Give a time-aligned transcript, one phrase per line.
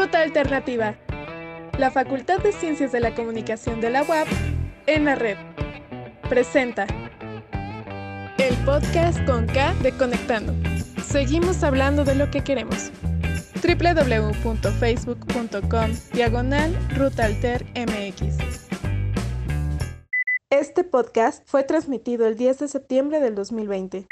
[0.00, 0.96] Ruta Alternativa,
[1.76, 4.28] la Facultad de Ciencias de la Comunicación de la UAP
[4.86, 5.36] en la red.
[6.26, 6.86] Presenta
[8.38, 10.54] el podcast con K de Conectando.
[11.04, 12.90] Seguimos hablando de lo que queremos
[13.62, 18.38] www.facebook.com diagonal rutaltermx.
[20.48, 24.08] Este podcast fue transmitido el 10 de septiembre del 2020.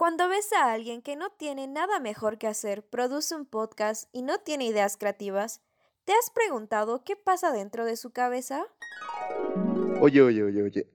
[0.00, 4.22] Cuando ves a alguien que no tiene nada mejor que hacer, produce un podcast y
[4.22, 5.60] no tiene ideas creativas,
[6.06, 8.64] ¿te has preguntado qué pasa dentro de su cabeza?
[10.00, 10.90] Oye, oye, oye, oye.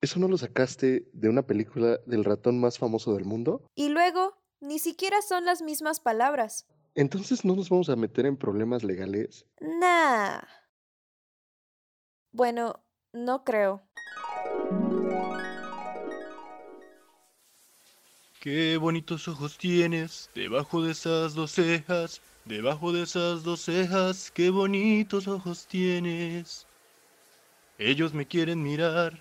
[0.00, 3.64] ¿Eso no lo sacaste de una película del ratón más famoso del mundo?
[3.76, 6.66] Y luego, ni siquiera son las mismas palabras.
[6.96, 9.46] Entonces no nos vamos a meter en problemas legales.
[9.60, 10.40] Nah.
[12.32, 13.86] Bueno, no creo.
[18.46, 24.50] Qué bonitos ojos tienes, debajo de esas dos cejas, debajo de esas dos cejas, qué
[24.50, 26.64] bonitos ojos tienes.
[27.76, 29.20] Ellos me quieren mirar.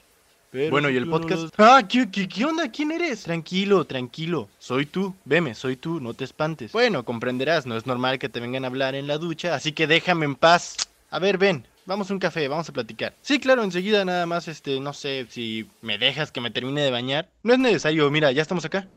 [0.52, 1.42] Pero Bueno, ¿y el podcast?
[1.42, 2.70] los- Ah, ¿qué, qué, qué onda?
[2.72, 3.24] ¿Quién eres?
[3.24, 4.48] Tranquilo, tranquilo.
[4.60, 5.16] Soy tú.
[5.26, 6.72] Veme, soy tú, no te espantes.
[6.72, 9.88] Bueno, comprenderás, no es normal que te vengan a hablar en la ducha, así que
[9.88, 10.76] déjame en paz.
[11.10, 13.16] A ver, ven, vamos a un café, vamos a platicar.
[13.24, 16.92] Sí, claro, enseguida nada más, este, no sé, si me dejas que me termine de
[16.92, 17.28] bañar.
[17.42, 18.88] No es necesario, mira, ya estamos acá.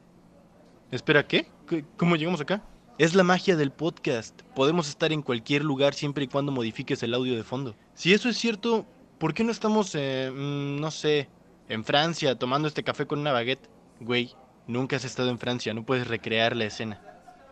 [0.91, 1.47] Espera, ¿qué?
[1.67, 2.63] ¿Qué- ¿Cómo llegamos acá?
[2.99, 4.43] Es la magia del podcast.
[4.55, 7.77] Podemos estar en cualquier lugar siempre y cuando modifiques el audio de fondo.
[7.95, 8.87] Si eso es cierto,
[9.19, 11.29] ¿por qué no estamos, eh, mm, no sé,
[11.69, 13.69] en Francia tomando este café con una baguette?
[14.01, 14.35] Güey,
[14.67, 17.01] nunca has estado en Francia, no puedes recrear la escena.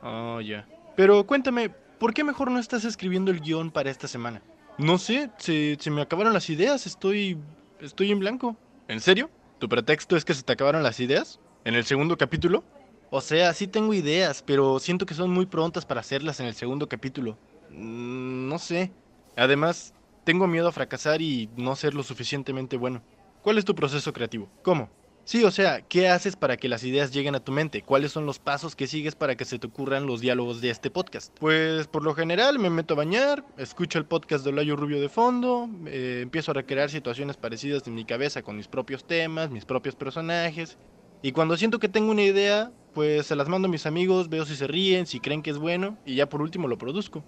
[0.02, 0.66] Oh, ya.
[0.96, 4.42] Pero cuéntame, ¿por qué mejor no estás escribiendo el guion para esta semana?
[4.78, 7.38] No sé, se, se me acabaron las ideas, estoy...
[7.80, 8.56] estoy en blanco.
[8.88, 9.30] ¿En serio?
[9.58, 11.38] ¿Tu pretexto es que se te acabaron las ideas?
[11.64, 12.62] ¿En el segundo capítulo?
[13.10, 16.54] O sea, sí tengo ideas, pero siento que son muy prontas para hacerlas en el
[16.54, 17.38] segundo capítulo.
[17.70, 18.92] Mm, no sé.
[19.36, 23.02] Además, tengo miedo a fracasar y no ser lo suficientemente bueno.
[23.42, 24.48] ¿Cuál es tu proceso creativo?
[24.62, 24.90] ¿Cómo?
[25.26, 27.82] Sí, o sea, ¿qué haces para que las ideas lleguen a tu mente?
[27.82, 30.88] ¿Cuáles son los pasos que sigues para que se te ocurran los diálogos de este
[30.88, 31.36] podcast?
[31.40, 35.08] Pues por lo general me meto a bañar, escucho el podcast de Olayo Rubio de
[35.08, 39.64] fondo, eh, empiezo a recrear situaciones parecidas en mi cabeza con mis propios temas, mis
[39.64, 40.78] propios personajes.
[41.22, 44.46] Y cuando siento que tengo una idea, pues se las mando a mis amigos, veo
[44.46, 47.22] si se ríen, si creen que es bueno, y ya por último lo produzco.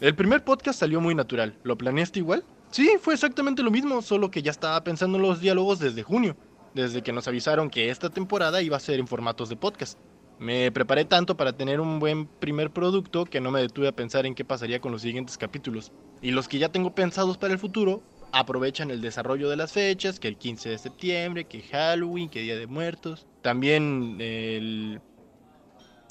[0.00, 1.58] El primer podcast salió muy natural.
[1.64, 2.44] ¿Lo planeaste igual?
[2.70, 6.36] Sí, fue exactamente lo mismo, solo que ya estaba pensando en los diálogos desde junio,
[6.74, 9.98] desde que nos avisaron que esta temporada iba a ser en formatos de podcast.
[10.38, 14.26] Me preparé tanto para tener un buen primer producto que no me detuve a pensar
[14.26, 15.90] en qué pasaría con los siguientes capítulos.
[16.22, 18.00] Y los que ya tengo pensados para el futuro
[18.32, 22.56] aprovechan el desarrollo de las fechas, que el 15 de septiembre, que Halloween, que Día
[22.56, 23.26] de Muertos.
[23.42, 25.00] También el,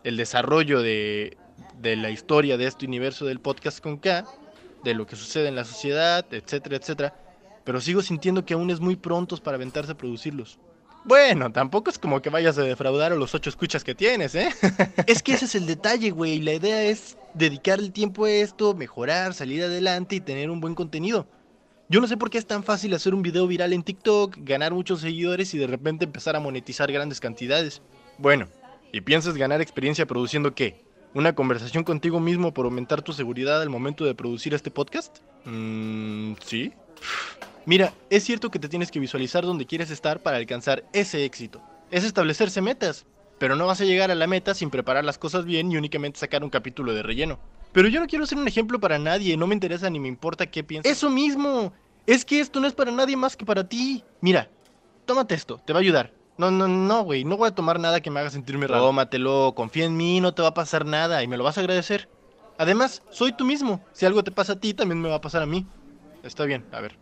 [0.03, 1.37] el desarrollo de,
[1.79, 4.25] de la historia de este universo del podcast con K,
[4.83, 7.15] de lo que sucede en la sociedad, etcétera, etcétera.
[7.63, 10.59] Pero sigo sintiendo que aún es muy prontos para aventarse a producirlos.
[11.05, 14.49] Bueno, tampoco es como que vayas a defraudar a los ocho escuchas que tienes, ¿eh?
[15.07, 16.39] es que ese es el detalle, güey.
[16.39, 20.75] La idea es dedicar el tiempo a esto, mejorar, salir adelante y tener un buen
[20.75, 21.25] contenido.
[21.91, 24.75] Yo no sé por qué es tan fácil hacer un video viral en TikTok, ganar
[24.75, 27.81] muchos seguidores y de repente empezar a monetizar grandes cantidades.
[28.19, 28.47] Bueno,
[28.91, 30.83] ¿y piensas ganar experiencia produciendo qué?
[31.15, 35.17] ¿Una conversación contigo mismo por aumentar tu seguridad al momento de producir este podcast?
[35.45, 36.73] Mmm, sí.
[37.65, 41.59] Mira, es cierto que te tienes que visualizar donde quieres estar para alcanzar ese éxito.
[41.89, 43.07] Es establecerse metas,
[43.39, 46.19] pero no vas a llegar a la meta sin preparar las cosas bien y únicamente
[46.19, 47.39] sacar un capítulo de relleno.
[47.71, 50.47] Pero yo no quiero ser un ejemplo para nadie, no me interesa ni me importa
[50.47, 50.91] qué piensas.
[50.91, 51.71] Eso mismo,
[52.07, 54.03] es que esto no es para nadie más que para ti.
[54.21, 54.49] Mira,
[55.05, 56.13] tómate esto, te va a ayudar.
[56.37, 58.85] No, no, no, güey, no voy a tomar nada que me haga sentirme raro.
[58.85, 61.61] Tómatelo, confía en mí, no te va a pasar nada y me lo vas a
[61.61, 62.07] agradecer.
[62.57, 63.81] Además, soy tú mismo.
[63.93, 65.65] Si algo te pasa a ti, también me va a pasar a mí.
[66.23, 66.97] Está bien, a ver.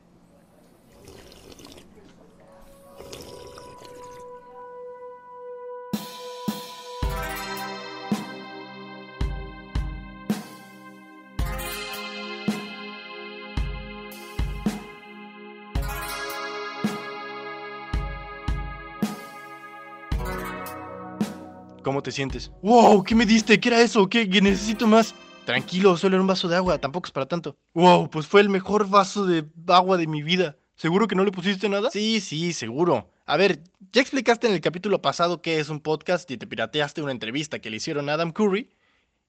[21.87, 22.51] ¿Cómo te sientes?
[22.63, 23.01] ¡Wow!
[23.01, 23.61] ¿Qué me diste?
[23.61, 24.09] ¿Qué era eso?
[24.09, 24.29] ¿Qué?
[24.29, 25.15] ¿Qué necesito más?
[25.45, 27.55] Tranquilo, solo era un vaso de agua, tampoco es para tanto.
[27.73, 28.09] ¡Wow!
[28.09, 30.57] Pues fue el mejor vaso de agua de mi vida.
[30.75, 31.89] ¿Seguro que no le pusiste nada?
[31.89, 33.09] Sí, sí, seguro.
[33.25, 33.63] A ver,
[33.93, 37.59] ya explicaste en el capítulo pasado qué es un podcast y te pirateaste una entrevista
[37.59, 38.69] que le hicieron a Adam Curry.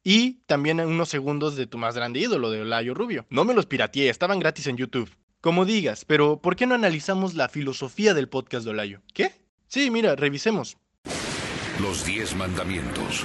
[0.03, 3.25] Y también unos segundos de tu más grande ídolo, de Olayo Rubio.
[3.31, 5.17] No me los pirateé, estaban gratis en YouTube.
[5.41, 9.01] Como digas, pero ¿por qué no analizamos la filosofía del podcast de Olayo?
[9.15, 9.31] ¿Qué?
[9.69, 10.77] Sí, mira, revisemos.
[11.81, 13.25] Los diez mandamientos.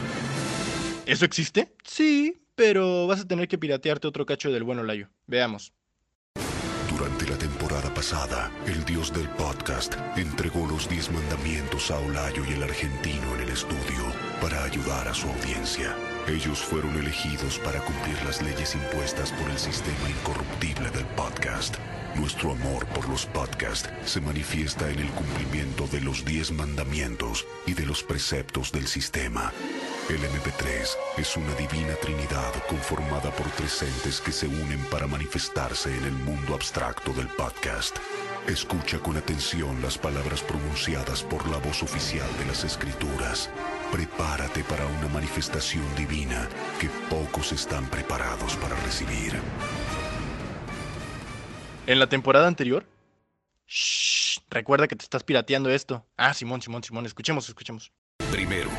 [1.08, 1.74] ¿Eso existe?
[1.84, 5.10] Sí, pero vas a tener que piratearte otro cacho del bueno Layo.
[5.26, 5.74] Veamos.
[6.90, 12.54] Durante la temporada pasada, el dios del podcast entregó los 10 mandamientos a Olayo y
[12.54, 14.06] el argentino en el estudio
[14.40, 15.96] para ayudar a su audiencia.
[16.28, 21.76] Ellos fueron elegidos para cumplir las leyes impuestas por el sistema incorruptible del podcast.
[22.16, 27.74] Nuestro amor por los podcasts se manifiesta en el cumplimiento de los 10 mandamientos y
[27.74, 29.52] de los preceptos del sistema.
[30.10, 35.96] El MP3 es una divina trinidad conformada por tres entes que se unen para manifestarse
[35.98, 37.98] en el mundo abstracto del podcast.
[38.48, 43.50] Escucha con atención las palabras pronunciadas por la voz oficial de las escrituras.
[43.92, 46.48] Prepárate para una manifestación divina
[46.80, 49.34] que pocos están preparados para recibir.
[51.88, 52.86] En la temporada anterior.
[53.68, 56.06] Shh, recuerda que te estás pirateando esto.
[56.18, 57.92] Ah, Simón, Simón, Simón, escuchemos, escuchemos.
[58.32, 58.70] Primero,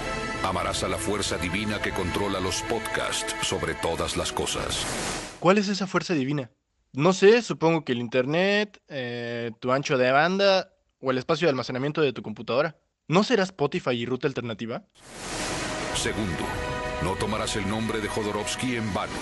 [0.43, 4.87] amarás a la fuerza divina que controla los podcasts sobre todas las cosas.
[5.41, 6.51] ¿Cuál es esa fuerza divina?
[6.93, 11.51] No sé, supongo que el internet, eh, tu ancho de banda o el espacio de
[11.51, 12.77] almacenamiento de tu computadora.
[13.09, 14.85] ¿No será Spotify y ruta alternativa?
[15.97, 16.45] Segundo,
[17.03, 19.13] no tomarás el nombre de Jodorowsky en vano.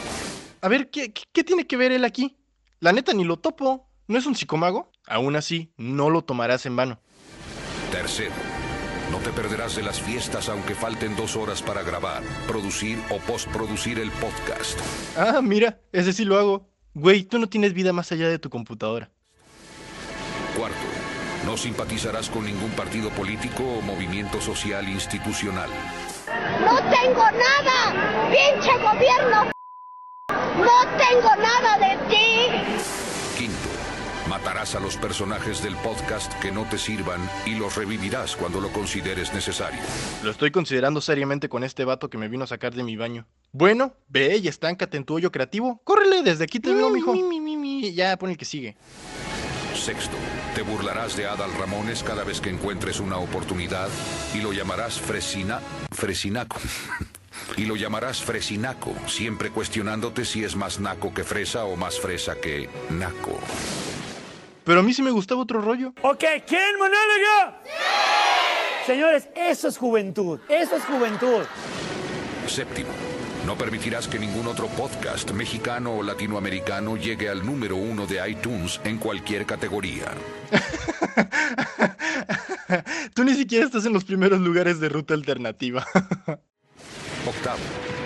[0.61, 2.37] A ver, ¿qué, qué- qué tiene que ver él aquí?
[2.83, 3.87] La neta ni lo topo.
[4.09, 4.91] ¿No es un psicomago?
[5.07, 6.99] Aún así, no lo tomarás en vano.
[7.93, 8.33] Tercero,
[9.13, 14.01] no te perderás de las fiestas aunque falten dos horas para grabar, producir o postproducir
[14.01, 14.81] el podcast.
[15.17, 16.67] Ah, mira, ese sí lo hago.
[16.95, 19.13] Güey, tú no tienes vida más allá de tu computadora.
[20.57, 20.77] Cuarto,
[21.47, 25.71] no simpatizarás con ningún partido político o movimiento social institucional.
[26.61, 29.53] No tengo nada, pinche gobierno.
[30.57, 31.62] No tengo nada
[34.63, 39.35] a los personajes del podcast que no te sirvan y los revivirás cuando lo consideres
[39.35, 39.81] necesario.
[40.23, 43.27] Lo estoy considerando seriamente con este vato que me vino a sacar de mi baño.
[43.51, 45.81] Bueno, ve y estáncate en tu hoyo creativo.
[45.83, 47.13] Córrele, desde aquí te veo, mijo.
[47.93, 48.77] Ya, pon el que sigue.
[49.75, 50.17] Sexto,
[50.55, 53.89] te burlarás de Adal Ramones cada vez que encuentres una oportunidad
[54.33, 55.61] y lo llamarás Fresina...
[55.91, 56.61] Fresinaco.
[57.57, 62.37] y lo llamarás Fresinaco, siempre cuestionándote si es más naco que fresa o más fresa
[62.41, 63.41] que naco.
[64.65, 65.93] Pero a mí sí me gustaba otro rollo.
[66.03, 67.59] Ok, ¿quién monólogo?
[68.87, 70.41] Señores, eso es juventud.
[70.49, 71.43] Eso es juventud.
[72.47, 72.91] Séptimo,
[73.47, 78.81] no permitirás que ningún otro podcast mexicano o latinoamericano llegue al número uno de iTunes
[78.85, 80.13] en cualquier categoría.
[83.15, 85.87] Tú ni siquiera estás en los primeros lugares de ruta alternativa.
[87.27, 87.61] Octavo,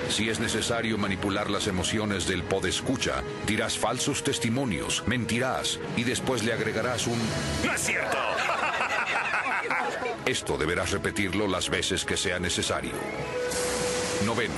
[0.08, 6.52] si es necesario manipular las emociones del podescucha, dirás falsos testimonios, mentirás y después le
[6.52, 7.18] agregarás un...
[7.64, 8.16] ¡No es cierto!
[10.26, 12.92] Esto deberás repetirlo las veces que sea necesario.
[14.24, 14.54] Noveno,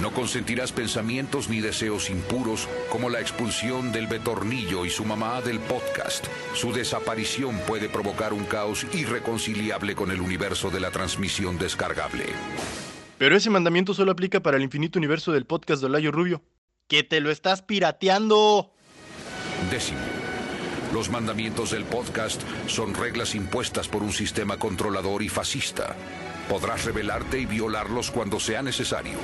[0.00, 5.60] no consentirás pensamientos ni deseos impuros como la expulsión del Betornillo y su mamá del
[5.60, 6.26] podcast.
[6.54, 12.26] Su desaparición puede provocar un caos irreconciliable con el universo de la transmisión descargable.
[13.20, 16.42] Pero ese mandamiento solo aplica para el infinito universo del podcast de Olayo Rubio.
[16.88, 18.72] ¡Que te lo estás pirateando!
[19.70, 20.00] Décimo.
[20.94, 25.94] Los mandamientos del podcast son reglas impuestas por un sistema controlador y fascista.
[26.48, 29.18] Podrás rebelarte y violarlos cuando sea necesario.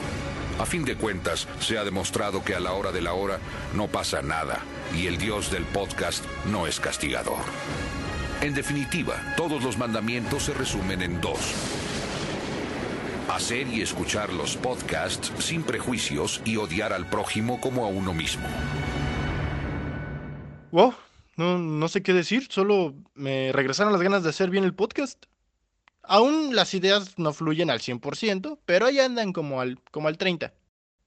[0.58, 3.38] A fin de cuentas, se ha demostrado que a la hora de la hora
[3.74, 4.60] no pasa nada
[4.94, 7.40] y el dios del podcast no es castigador.
[8.42, 11.85] En definitiva, todos los mandamientos se resumen en dos.
[13.28, 18.46] Hacer y escuchar los podcasts sin prejuicios y odiar al prójimo como a uno mismo.
[20.70, 20.94] Wow,
[21.36, 25.26] no, no sé qué decir, solo me regresaron las ganas de hacer bien el podcast.
[26.04, 30.52] Aún las ideas no fluyen al 100%, pero ahí andan como al, como al 30%.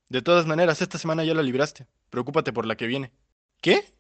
[0.10, 1.88] De todas maneras, esta semana ya la libraste.
[2.10, 3.12] Preocúpate por la que viene.
[3.62, 3.94] ¿Qué?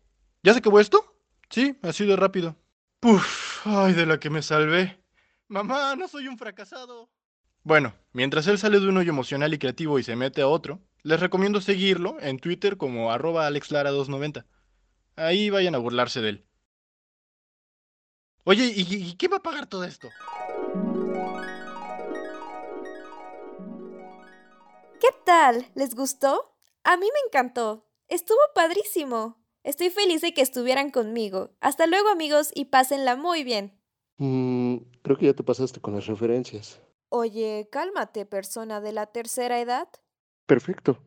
[0.43, 1.15] ¿Ya se acabó esto?
[1.49, 2.57] Sí, así de rápido.
[2.99, 4.99] Puf, ay, de la que me salvé.
[5.47, 7.09] Mamá, no soy un fracasado.
[7.63, 10.79] Bueno, mientras él sale de un hoyo emocional y creativo y se mete a otro,
[11.03, 14.45] les recomiendo seguirlo en Twitter como arroba alexlara290.
[15.15, 16.45] Ahí vayan a burlarse de él.
[18.45, 20.09] Oye, ¿y, y quién va a pagar todo esto?
[24.99, 25.65] ¿Qué tal?
[25.75, 26.55] ¿Les gustó?
[26.83, 27.85] A mí me encantó.
[28.07, 29.37] Estuvo padrísimo.
[29.63, 31.51] Estoy feliz de que estuvieran conmigo.
[31.59, 33.79] Hasta luego amigos y pásenla muy bien.
[34.17, 36.81] Mm, creo que ya te pasaste con las referencias.
[37.11, 39.87] Oye, cálmate, persona de la tercera edad.
[40.45, 40.99] Perfecto.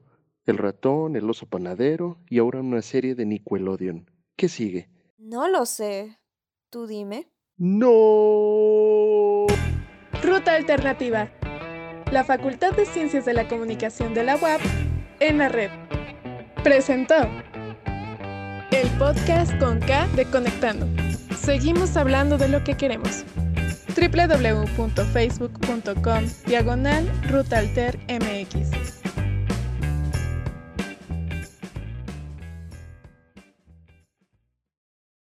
[0.45, 4.11] El ratón, el oso panadero y ahora una serie de Nickelodeon.
[4.35, 4.91] ¿Qué sigue?
[5.17, 6.19] No lo sé.
[6.71, 7.31] Tú dime.
[7.57, 9.47] ¡No!
[10.21, 11.31] Ruta Alternativa.
[12.11, 14.61] La Facultad de Ciencias de la Comunicación de la UAP
[15.21, 15.71] en la red.
[16.65, 17.15] Presentó
[18.73, 20.89] el podcast con K de Conectando.
[21.37, 23.25] Seguimos hablando de lo que queremos
[23.97, 28.82] www.facebook.com diagonal rutaltermx